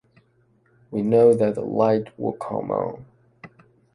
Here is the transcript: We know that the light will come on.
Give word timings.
We 0.89 1.03
know 1.03 1.35
that 1.35 1.53
the 1.53 1.61
light 1.61 2.17
will 2.17 2.33
come 2.33 2.71
on. 2.71 3.05